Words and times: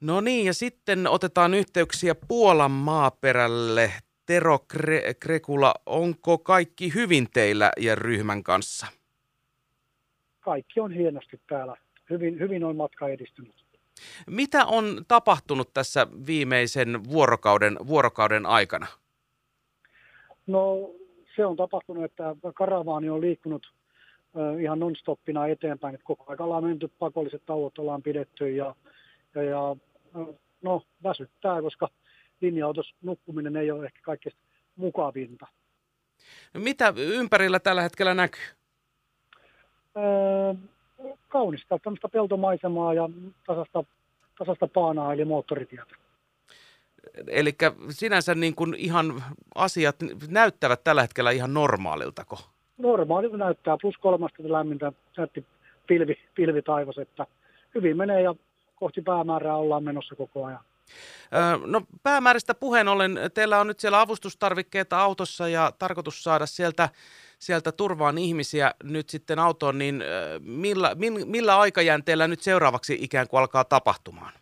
No 0.00 0.20
niin, 0.20 0.46
ja 0.46 0.54
sitten 0.54 1.06
otetaan 1.06 1.54
yhteyksiä 1.54 2.14
Puolan 2.28 2.70
maaperälle. 2.70 3.92
Tero 4.26 4.56
Kre- 4.74 5.14
Krekula, 5.20 5.74
onko 5.86 6.38
kaikki 6.38 6.94
hyvin 6.94 7.26
teillä 7.32 7.70
ja 7.76 7.94
ryhmän 7.94 8.42
kanssa? 8.42 8.86
Kaikki 10.40 10.80
on 10.80 10.92
hienosti 10.92 11.40
täällä. 11.48 11.76
Hyvin, 12.10 12.38
hyvin 12.38 12.64
on 12.64 12.76
matka 12.76 13.08
edistynyt. 13.08 13.64
Mitä 14.26 14.66
on 14.66 15.04
tapahtunut 15.08 15.74
tässä 15.74 16.06
viimeisen 16.26 17.04
vuorokauden, 17.04 17.76
vuorokauden 17.86 18.46
aikana? 18.46 18.86
No 20.46 20.90
se 21.36 21.46
on 21.46 21.56
tapahtunut, 21.56 22.04
että 22.04 22.36
karavaani 22.54 23.10
on 23.10 23.20
liikkunut 23.20 23.72
ihan 24.60 24.78
non-stoppina 24.78 25.46
eteenpäin, 25.46 25.94
että 25.94 26.04
koko 26.04 26.24
ajan 26.26 26.42
ollaan 26.42 26.64
menty, 26.64 26.90
pakolliset 26.98 27.42
tauot 27.46 27.78
ollaan 27.78 28.02
pidetty 28.02 28.50
ja, 28.50 28.74
ja, 29.34 29.42
ja 29.42 29.76
no 30.62 30.82
väsyttää, 31.02 31.62
koska 31.62 31.88
linja-autossa 32.40 32.96
nukkuminen 33.02 33.56
ei 33.56 33.70
ole 33.70 33.84
ehkä 33.84 34.00
kaikkein 34.02 34.36
mukavinta. 34.76 35.46
Mitä 36.54 36.94
ympärillä 36.96 37.58
tällä 37.58 37.82
hetkellä 37.82 38.14
näkyy? 38.14 38.42
Öö, 39.96 40.54
kaunista 41.28 41.78
tämmöistä 41.78 42.08
peltomaisemaa 42.08 42.94
ja 42.94 43.08
tasasta, 43.46 43.84
tasasta 44.38 44.66
paanaa 44.66 45.12
eli 45.12 45.24
moottoritietä. 45.24 45.94
Eli 47.26 47.54
sinänsä 47.90 48.34
niin 48.34 48.54
kuin 48.54 48.74
ihan 48.74 49.22
asiat 49.54 49.96
näyttävät 50.28 50.84
tällä 50.84 51.02
hetkellä 51.02 51.30
ihan 51.30 51.54
normaaliltako? 51.54 52.38
Normaalilta 52.78 53.36
näyttää, 53.36 53.76
plus 53.80 53.98
kolmasta 53.98 54.42
lämmintä 54.42 54.92
näytti 55.16 55.46
pilvi, 55.86 56.18
pilvi 56.34 56.62
taivas, 56.62 56.98
että 56.98 57.26
hyvin 57.74 57.96
menee 57.96 58.22
ja 58.22 58.34
kohti 58.80 59.02
päämäärää 59.02 59.56
ollaan 59.56 59.84
menossa 59.84 60.14
koko 60.16 60.44
ajan. 60.44 60.60
No 61.66 61.82
päämääristä 62.02 62.54
puheen 62.54 62.88
ollen, 62.88 63.18
teillä 63.34 63.60
on 63.60 63.66
nyt 63.66 63.80
siellä 63.80 64.00
avustustarvikkeita 64.00 65.00
autossa 65.00 65.48
ja 65.48 65.72
tarkoitus 65.78 66.24
saada 66.24 66.46
sieltä, 66.46 66.88
sieltä 67.38 67.72
turvaan 67.72 68.18
ihmisiä 68.18 68.74
nyt 68.84 69.08
sitten 69.08 69.38
autoon, 69.38 69.78
niin 69.78 70.02
millä, 70.40 70.96
millä 71.26 71.58
aikajänteellä 71.58 72.28
nyt 72.28 72.40
seuraavaksi 72.40 72.98
ikään 73.00 73.28
kuin 73.28 73.40
alkaa 73.40 73.64
tapahtumaan? 73.64 74.32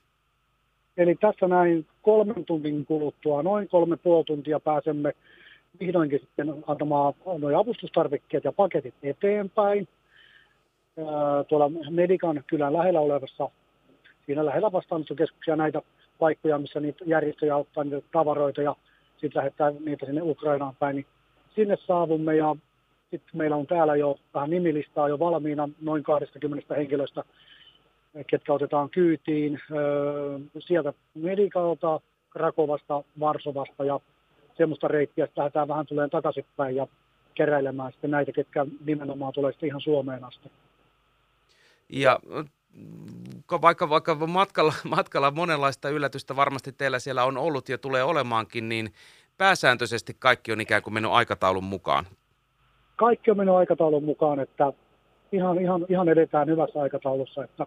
Eli 0.97 1.15
tässä 1.15 1.49
näin 1.49 1.87
kolmen 2.03 2.45
tuntin 2.45 2.87
kuluttua, 2.87 3.43
noin 3.43 3.69
kolme 3.69 3.97
puoli 3.97 4.25
tuntia 4.25 4.61
pääsemme 4.61 5.13
vihdoinkin 5.81 6.21
sitten 6.21 6.65
antamaan 6.67 7.15
nuo 7.39 7.61
avustustarvikkeet 7.61 8.45
ja 8.45 8.53
paketit 8.53 8.95
eteenpäin. 9.03 9.89
Tuolla 11.49 11.71
Medikan 11.91 12.45
kylän 12.47 12.73
lähellä 12.73 13.01
olevassa, 13.01 13.49
siinä 14.27 14.47
lähellä 14.47 14.73
vastaanottokeskuksia 14.73 15.57
näitä 15.57 15.83
paikkoja, 16.19 16.59
missä 16.59 16.81
niitä 16.81 17.05
järjestöjä 17.07 17.55
auttaa 17.55 17.85
niitä 17.85 18.09
tavaroita 18.13 18.63
ja 18.63 18.77
sitten 19.13 19.39
lähettää 19.39 19.73
niitä 19.85 20.07
sinne 20.07 20.23
Ukrainaan 20.23 20.77
päin, 20.77 20.97
niin 20.97 21.07
sinne 21.55 21.77
saavumme 21.87 22.37
ja 22.37 22.57
sitten 23.11 23.31
meillä 23.39 23.57
on 23.57 23.67
täällä 23.67 23.97
jo 23.97 24.19
vähän 24.35 24.51
nimilistaa 24.51 25.09
jo 25.09 25.19
valmiina 25.19 25.69
noin 25.81 26.03
20 26.03 26.75
henkilöstä, 26.75 27.25
ketkä 28.27 28.53
otetaan 28.53 28.91
kyytiin 28.91 29.61
sieltä 30.59 30.93
Medikalta, 31.15 32.01
Krakovasta, 32.31 33.03
Varsovasta 33.21 33.85
ja 33.85 34.01
semmoista 34.57 34.89
reittiä, 34.89 35.25
että 35.25 35.41
lähdetään 35.41 35.69
vähän 35.69 35.87
tulee 35.87 36.09
takaisinpäin 36.09 36.77
ja 36.77 36.87
keräilemään 37.35 37.93
sitten 37.93 38.11
näitä, 38.11 38.33
ketkä 38.33 38.67
nimenomaan 38.87 39.33
tulee 39.33 39.53
sitten 39.53 39.67
ihan 39.67 39.81
Suomeen 39.81 40.25
asti. 40.25 40.51
Ja 41.89 42.21
vaikka, 43.63 43.89
vaikka 43.89 44.15
matkalla, 44.15 44.73
matkalla 44.97 45.31
monenlaista 45.31 45.89
yllätystä 45.89 46.37
varmasti 46.37 46.73
teillä 46.73 46.99
siellä 46.99 47.25
on 47.25 47.39
ollut 47.39 47.69
ja 47.69 47.79
tulee 47.79 48.05
olemaankin, 48.05 48.69
niin 48.69 48.93
pääsääntöisesti 49.39 50.17
kaikki 50.19 50.53
on 50.53 50.61
ikään 50.61 50.83
kuin 50.83 50.95
mennyt 50.95 51.13
aikataulun 51.13 51.65
mukaan. 51.65 52.05
Kaikki 52.97 53.31
on 53.31 53.37
mennyt 53.37 53.55
aikataulun 53.55 54.05
mukaan, 54.05 54.41
että 54.41 54.73
ihan, 55.33 55.61
ihan, 55.61 55.87
ihan 55.89 56.09
edetään 56.09 56.49
hyvässä 56.49 56.83
aikataulussa, 56.83 57.45
että 57.45 57.67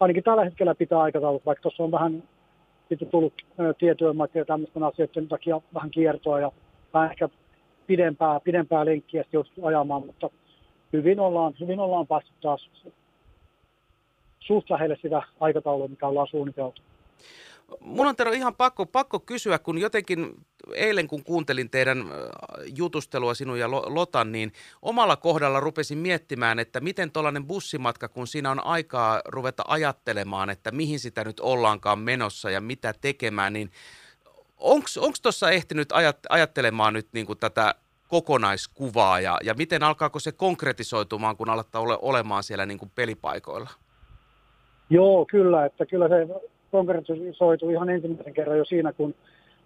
ainakin 0.00 0.22
tällä 0.22 0.44
hetkellä 0.44 0.74
pitää 0.74 1.00
aikataulut, 1.00 1.46
vaikka 1.46 1.62
tuossa 1.62 1.82
on 1.82 1.90
vähän 1.90 2.22
sitten 2.88 3.08
tullut 3.08 3.34
tietyömmat 3.78 4.34
ja 4.34 4.44
tämmöisten 4.44 4.82
asioiden 4.82 5.28
takia 5.28 5.60
vähän 5.74 5.90
kiertoa 5.90 6.40
ja 6.40 6.52
vähän 6.94 7.10
ehkä 7.10 7.28
pidempää, 7.86 8.40
pidempää 8.40 8.84
lenkkiä 8.84 9.22
sitten 9.22 9.64
ajamaan, 9.64 10.06
mutta 10.06 10.30
hyvin 10.92 11.20
ollaan, 11.20 11.54
hyvin 11.60 11.80
ollaan 11.80 12.06
päässyt 12.06 12.40
taas 12.40 12.70
suht 14.46 14.70
lähelle 14.70 14.98
sitä 15.02 15.22
aikataulua, 15.40 15.88
mikä 15.88 16.06
ollaan 16.06 16.28
suunniteltu. 16.30 16.82
Mun 17.80 18.06
on 18.06 18.16
Tero 18.16 18.32
ihan 18.32 18.54
pakko, 18.54 18.86
pakko 18.86 19.20
kysyä, 19.20 19.58
kun 19.58 19.78
jotenkin 19.78 20.34
eilen 20.74 21.08
kun 21.08 21.24
kuuntelin 21.24 21.70
teidän 21.70 21.98
äh, 21.98 22.06
jutustelua 22.76 23.34
sinun 23.34 23.58
ja 23.58 23.70
Lotan, 23.70 24.32
niin 24.32 24.52
omalla 24.82 25.16
kohdalla 25.16 25.60
rupesin 25.60 25.98
miettimään, 25.98 26.58
että 26.58 26.80
miten 26.80 27.10
tuollainen 27.10 27.46
bussimatka, 27.46 28.08
kun 28.08 28.26
siinä 28.26 28.50
on 28.50 28.66
aikaa 28.66 29.20
ruveta 29.24 29.62
ajattelemaan, 29.68 30.50
että 30.50 30.70
mihin 30.70 31.00
sitä 31.00 31.24
nyt 31.24 31.40
ollaankaan 31.40 31.98
menossa 31.98 32.50
ja 32.50 32.60
mitä 32.60 32.94
tekemään, 33.00 33.52
niin 33.52 33.70
onko 34.56 34.88
tuossa 35.22 35.50
ehtinyt 35.50 35.92
ajat, 35.92 36.18
ajattelemaan 36.28 36.92
nyt 36.92 37.08
niin 37.12 37.26
kuin 37.26 37.38
tätä 37.38 37.74
kokonaiskuvaa 38.08 39.20
ja, 39.20 39.38
ja 39.44 39.54
miten 39.54 39.82
alkaako 39.82 40.18
se 40.18 40.32
konkretisoitumaan, 40.32 41.36
kun 41.36 41.50
alattaa 41.50 41.82
ole, 41.82 41.98
olemaan 42.02 42.42
siellä 42.42 42.66
niin 42.66 42.78
kuin 42.78 42.92
pelipaikoilla? 42.94 43.70
Joo, 44.92 45.26
kyllä, 45.30 45.64
että 45.64 45.86
kyllä 45.86 46.08
se 46.08 46.28
konkretisoitu 46.70 47.70
ihan 47.70 47.90
ensimmäisen 47.90 48.34
kerran 48.34 48.58
jo 48.58 48.64
siinä, 48.64 48.92
kun 48.92 49.14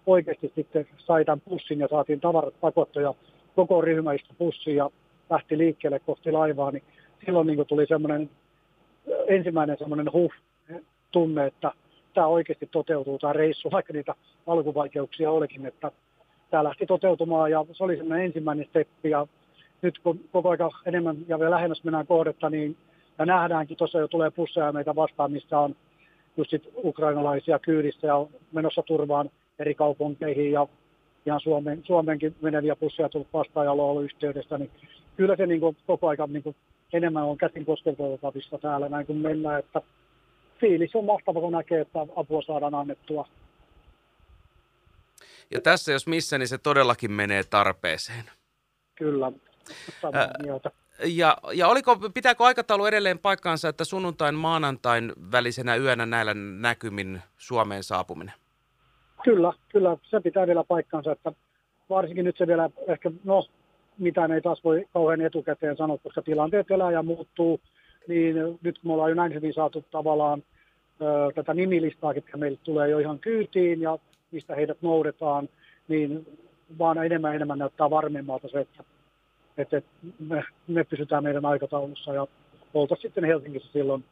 oikeasti 0.05 0.51
sitten 0.55 0.87
sai 0.97 1.25
tämän 1.25 1.41
pussin 1.41 1.79
ja 1.79 1.87
saatiin 1.87 2.19
tavarat 2.19 2.53
pakotto 2.61 2.99
ja 2.99 3.13
koko 3.55 3.81
ryhmä 3.81 4.13
istui 4.13 4.35
pussiin 4.37 4.75
ja 4.75 4.89
lähti 5.29 5.57
liikkeelle 5.57 5.99
kohti 5.99 6.31
laivaa, 6.31 6.71
niin 6.71 6.83
silloin 7.25 7.47
niin 7.47 7.67
tuli 7.67 7.85
semmoinen 7.87 8.29
ensimmäinen 9.27 9.77
semmoinen 9.77 10.13
huh 10.13 10.31
tunne, 11.11 11.45
että 11.45 11.71
tämä 12.13 12.27
oikeasti 12.27 12.69
toteutuu 12.71 13.19
tämä 13.19 13.33
reissu, 13.33 13.71
vaikka 13.71 13.93
niitä 13.93 14.15
alkuvaikeuksia 14.47 15.31
olikin, 15.31 15.65
että 15.65 15.91
tämä 16.49 16.63
lähti 16.63 16.85
toteutumaan 16.85 17.51
ja 17.51 17.65
se 17.71 17.83
oli 17.83 17.97
semmoinen 17.97 18.25
ensimmäinen 18.25 18.65
steppi 18.65 19.09
ja 19.09 19.27
nyt 19.81 19.99
kun 19.99 20.19
koko 20.31 20.49
aika 20.49 20.69
enemmän 20.85 21.17
ja 21.27 21.39
vielä 21.39 21.51
lähemmäs 21.51 21.83
mennään 21.83 22.07
kohdetta, 22.07 22.49
niin 22.49 22.77
ja 23.19 23.25
nähdäänkin, 23.25 23.77
tuossa 23.77 23.99
jo 23.99 24.07
tulee 24.07 24.31
pusseja 24.31 24.71
meitä 24.71 24.95
vastaan, 24.95 25.31
missä 25.31 25.59
on 25.59 25.75
just 26.37 26.49
sit 26.49 26.69
ukrainalaisia 26.83 27.59
kyydissä 27.59 28.07
ja 28.07 28.25
menossa 28.51 28.83
turvaan 28.83 29.29
eri 29.59 29.75
kaupunkeihin 29.75 30.51
ja 30.51 30.67
ihan 31.25 31.41
Suomen, 31.41 31.81
Suomenkin 31.83 32.35
meneviä 32.41 32.75
pusseja 32.75 33.09
tullut 33.09 33.33
vastaan 33.33 33.65
ja 33.65 33.71
ollut 33.71 34.03
yhteydessä, 34.03 34.57
niin 34.57 34.71
kyllä 35.17 35.35
se 35.35 35.45
niin 35.47 35.59
kuin, 35.59 35.77
koko 35.87 36.07
ajan 36.07 36.33
niin 36.33 36.43
kuin, 36.43 36.55
enemmän 36.93 37.23
on 37.23 37.37
käsin 37.37 37.65
kosketeltavissa 37.65 38.57
täällä 38.57 38.89
näin 38.89 39.05
kuin 39.05 39.17
mennään, 39.17 39.59
että 39.59 39.81
fiilis 40.59 40.95
on 40.95 41.05
mahtava, 41.05 41.39
kun 41.39 41.51
näkee, 41.51 41.81
että 41.81 41.99
apua 42.15 42.41
saadaan 42.41 42.75
annettua. 42.75 43.27
Ja 45.51 45.61
tässä 45.61 45.91
jos 45.91 46.07
missä, 46.07 46.37
niin 46.37 46.47
se 46.47 46.57
todellakin 46.57 47.11
menee 47.11 47.43
tarpeeseen. 47.43 48.23
Kyllä, 48.95 49.31
samaa 50.01 50.27
mieltä. 50.43 50.71
Ja, 51.05 51.37
ja 51.53 51.67
oliko, 51.67 51.97
pitääkö 52.13 52.43
aikataulu 52.43 52.85
edelleen 52.85 53.19
paikkaansa, 53.19 53.69
että 53.69 53.85
sunnuntain 53.85 54.35
maanantain 54.35 55.13
välisenä 55.31 55.75
yönä 55.75 56.05
näillä 56.05 56.33
näkymin 56.59 57.21
Suomeen 57.37 57.83
saapuminen? 57.83 58.33
Kyllä, 59.23 59.53
kyllä, 59.69 59.97
se 60.03 60.19
pitää 60.19 60.47
vielä 60.47 60.63
paikkaansa, 60.63 61.11
että 61.11 61.31
varsinkin 61.89 62.25
nyt 62.25 62.37
se 62.37 62.47
vielä 62.47 62.69
ehkä, 62.87 63.11
no 63.23 63.47
mitä 63.97 64.25
ei 64.35 64.41
taas 64.41 64.63
voi 64.63 64.85
kauhean 64.93 65.21
etukäteen 65.21 65.77
sanoa, 65.77 65.97
koska 65.97 66.21
tilanteet 66.21 66.71
elää 66.71 66.91
ja 66.91 67.03
muuttuu, 67.03 67.59
niin 68.07 68.35
nyt 68.61 68.79
kun 68.79 68.89
me 68.89 68.93
ollaan 68.93 69.09
jo 69.09 69.15
näin 69.15 69.33
hyvin 69.33 69.53
saatu 69.53 69.85
tavallaan 69.91 70.43
ö, 71.01 71.31
tätä 71.35 71.53
nimilistaa, 71.53 72.13
että 72.15 72.37
meille 72.37 72.59
tulee 72.63 72.89
jo 72.89 72.99
ihan 72.99 73.19
kyytiin 73.19 73.81
ja 73.81 73.97
mistä 74.31 74.55
heidät 74.55 74.81
noudetaan, 74.81 75.49
niin 75.87 76.27
vaan 76.79 77.05
enemmän 77.05 77.35
enemmän 77.35 77.59
näyttää 77.59 77.89
varmemmalta 77.89 78.47
se, 78.47 78.59
että 78.59 78.83
että 79.57 79.81
me, 80.19 80.43
me 80.67 80.83
pysytään 80.83 81.23
meidän 81.23 81.45
aikataulussa 81.45 82.13
ja 82.13 82.27
oltaisiin 82.73 83.09
sitten 83.09 83.23
Helsingissä 83.23 83.69
silloin 83.73 84.05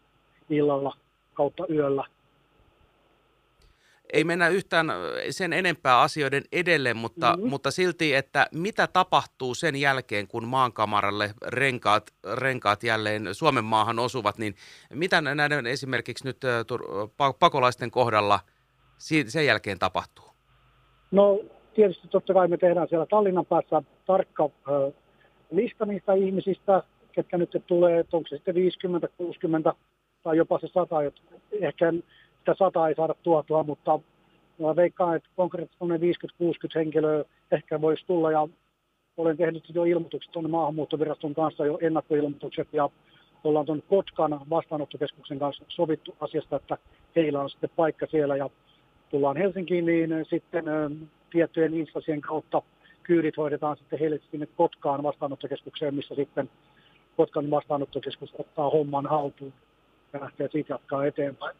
illalla 0.50 0.98
kautta 1.34 1.64
yöllä. 1.70 2.06
Ei 4.14 4.24
mennä 4.24 4.48
yhtään 4.48 4.88
sen 5.30 5.54
enempää 5.54 6.02
asioiden 6.02 6.44
edelle, 6.52 6.94
mutta, 6.94 7.34
mm-hmm. 7.34 7.50
mutta 7.50 7.72
silti, 7.72 8.16
että 8.16 8.48
mitä 8.52 8.88
tapahtuu 8.88 9.56
sen 9.56 9.76
jälkeen, 9.76 10.28
kun 10.28 10.48
maankamaralle 10.48 11.34
renkaat, 11.48 12.14
renkaat 12.34 12.84
jälleen 12.84 13.36
Suomen 13.36 13.64
maahan 13.64 14.00
osuvat, 14.00 14.38
niin 14.38 14.56
mitä 14.94 15.22
näiden 15.22 15.68
esimerkiksi 15.68 16.26
nyt 16.26 16.38
pakolaisten 17.40 17.92
kohdalla 17.92 18.40
sen 19.28 19.46
jälkeen 19.46 19.80
tapahtuu? 19.80 20.26
No 21.12 21.40
tietysti 21.76 22.08
totta 22.08 22.34
kai 22.34 22.48
me 22.48 22.58
tehdään 22.58 22.88
siellä 22.90 23.06
Tallinnan 23.06 23.46
päässä 23.46 23.82
tarkka 24.06 24.50
lista 25.52 25.86
niistä 25.86 26.14
ihmisistä, 26.14 26.84
ketkä 27.12 27.38
nyt 27.38 27.64
tulee, 27.68 28.00
että 28.00 28.18
onko 28.18 28.30
se 28.30 28.36
sitten 28.36 28.56
50, 28.56 29.08
60 29.18 29.74
tai 30.24 30.38
jopa 30.38 30.60
se 30.60 30.68
100. 30.68 30.96
Ehkä 31.62 31.94
sitä 32.40 32.56
sata 32.58 32.88
ei 32.88 32.96
saada 32.96 33.16
tuotua, 33.24 33.64
mutta 33.64 34.00
mä 34.60 34.76
veikkaan, 34.76 35.16
että 35.16 35.30
konkreettisesti 35.36 35.86
50-60 36.44 36.48
henkilöä 36.76 37.24
ehkä 37.52 37.82
voisi 37.82 38.06
tulla 38.06 38.32
ja 38.32 38.48
olen 39.18 39.38
tehnyt 39.38 39.64
jo 39.74 39.84
ilmoitukset 39.84 40.32
tuonne 40.32 40.50
maahanmuuttoviraston 40.50 41.34
kanssa 41.34 41.66
jo 41.66 41.78
ennakkoilmoitukset 41.82 42.68
ja 42.74 42.90
ollaan 43.44 43.66
tuon 43.66 43.84
Kotkan 43.90 44.40
vastaanottokeskuksen 44.50 45.40
kanssa 45.40 45.66
sovittu 45.68 46.16
asiasta, 46.20 46.56
että 46.56 46.78
heillä 47.16 47.42
on 47.42 47.50
sitten 47.50 47.70
paikka 47.76 48.06
siellä 48.12 48.36
ja 48.36 48.50
tullaan 49.10 49.38
Helsinkiin, 49.38 49.86
niin 49.86 50.26
sitten 50.30 50.66
tiettyjen 51.30 51.74
instansien 51.74 52.22
kautta 52.22 52.62
kyydit 53.08 53.38
hoidetaan 53.38 53.78
sitten 53.78 54.00
heille 54.00 54.20
sinne 54.32 54.48
Kotkaan 54.58 55.04
vastaanottokeskukseen, 55.04 55.96
missä 55.96 56.16
sitten 56.16 56.50
Kotkan 57.18 57.52
vastaanottokeskus 57.52 58.34
ottaa 58.40 58.70
homman 58.70 59.06
haltuun 59.06 59.54
ja 60.14 60.22
lähtee 60.22 60.50
siitä 60.52 60.74
jatkaa 60.74 61.06
eteenpäin. 61.06 61.56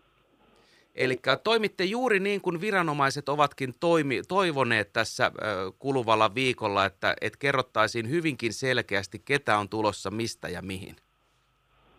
Eli 0.96 1.20
toimitte 1.44 1.84
juuri 1.84 2.20
niin 2.20 2.42
kuin 2.42 2.62
viranomaiset 2.62 3.30
ovatkin 3.30 3.74
toimi, 3.80 4.22
toivoneet 4.28 4.94
tässä 4.94 5.32
kuluvalla 5.80 6.36
viikolla, 6.36 6.86
että, 6.86 7.16
että 7.22 7.40
kerrottaisiin 7.40 8.10
hyvinkin 8.10 8.54
selkeästi, 8.54 9.22
ketä 9.26 9.58
on 9.58 9.70
tulossa, 9.70 10.12
mistä 10.12 10.50
ja 10.50 10.62
mihin. 10.62 10.96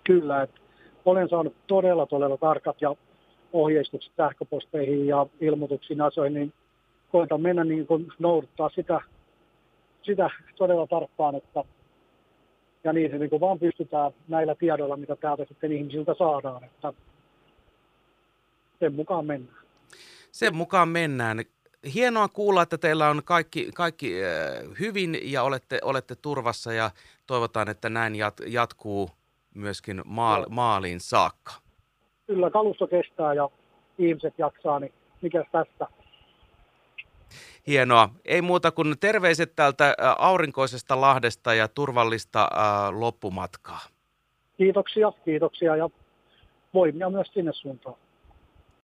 Kyllä, 0.05 0.43
että 0.43 0.61
olen 1.05 1.29
saanut 1.29 1.55
todella, 1.67 2.07
todella 2.07 2.37
tarkat 2.37 2.77
ja 2.81 2.95
ohjeistukset 3.53 4.13
sähköposteihin 4.17 5.07
ja 5.07 5.27
ilmoituksiin 5.41 6.01
asioihin, 6.01 6.35
niin 6.35 6.53
koitan 7.13 7.41
mennä 7.41 7.65
niin 7.65 7.87
kuin 7.87 8.13
noudattaa 8.19 8.71
sitä, 8.75 9.01
sitä 10.07 10.31
todella 10.57 10.87
tarkkaan, 10.87 11.35
että 11.35 11.65
ja 12.85 12.93
niin 12.93 13.11
se 13.11 13.19
niin 13.19 13.31
kuin 13.31 13.41
vaan 13.41 13.59
pystytään 13.59 14.13
näillä 14.29 14.55
tiedoilla, 14.55 14.97
mitä 14.97 15.17
täältä 15.17 15.45
sitten 15.49 15.73
ihmisiltä 15.73 16.15
saadaan, 16.19 16.65
että 16.65 16.93
sen 18.79 18.95
mukaan 18.95 19.27
mennään. 19.27 19.59
Sen 20.33 20.57
mukaan 20.57 20.89
mennään. 20.89 21.39
Hienoa 21.95 22.29
kuulla, 22.29 22.63
että 22.63 22.79
teillä 22.79 23.09
on 23.09 23.23
kaikki, 23.25 23.71
kaikki 23.75 24.13
hyvin 24.81 25.19
ja 25.23 25.43
olette, 25.43 25.79
olette 25.83 26.15
turvassa 26.23 26.73
ja 26.73 26.91
toivotaan, 27.27 27.69
että 27.69 27.89
näin 27.89 28.15
jat, 28.15 28.41
jatkuu 28.47 29.11
myöskin 29.55 30.03
maal, 30.05 30.47
maaliin 30.49 31.01
saakka. 31.01 31.53
Kyllä 32.27 32.51
kalusto 32.51 32.87
kestää 32.87 33.35
ja 33.35 33.51
ihmiset 33.99 34.35
jaksaa, 34.39 34.81
niin 34.81 34.93
mikä 35.23 35.45
tästä? 35.53 35.87
Hienoa. 37.67 38.09
Ei 38.25 38.43
muuta 38.43 38.71
kuin 38.71 38.95
terveiset 39.01 39.57
täältä 39.57 39.95
aurinkoisesta 40.19 41.01
Lahdesta 41.01 41.55
ja 41.55 41.69
turvallista 41.69 42.43
äh, 42.43 42.99
loppumatkaa. 42.99 43.81
Kiitoksia, 44.57 45.13
kiitoksia 45.25 45.77
ja 45.77 45.91
voimia 46.75 47.11
myös 47.11 47.29
sinne 47.35 47.53
suuntaan. 47.53 47.97